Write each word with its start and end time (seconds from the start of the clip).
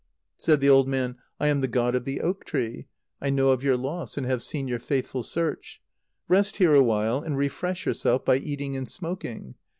Said 0.35 0.61
the 0.61 0.69
old 0.69 0.87
man: 0.87 1.17
"I 1.39 1.47
am 1.49 1.61
the 1.61 1.67
god 1.67 1.93
of 1.93 2.05
the 2.05 2.21
oak 2.21 2.43
tree. 2.43 2.87
I 3.21 3.29
know 3.29 3.49
of 3.49 3.63
your 3.63 3.77
loss, 3.77 4.17
and 4.17 4.25
have 4.25 4.41
seen 4.41 4.67
your 4.67 4.79
faithful 4.79 5.21
search. 5.21 5.79
Rest 6.27 6.57
here 6.57 6.73
awhile, 6.73 7.21
and 7.21 7.37
refresh 7.37 7.85
yourself 7.85 8.25
by 8.25 8.37
eating 8.37 8.75
and 8.75 8.89
smoking. 8.89 9.53